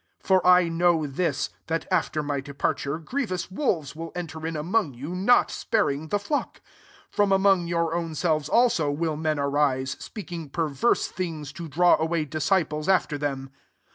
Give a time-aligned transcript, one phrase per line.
[0.23, 4.55] 29 {'For] I know [^A/*J, that after my de parture, grievous^ wolves will enter in
[4.55, 6.55] among you, not spar ing the ftock.
[7.11, 11.51] 30 From among your own selves also, will men arise, speaking perverse things.
[11.53, 13.51] to ,^v2i\7 B.w2iy disciples after them.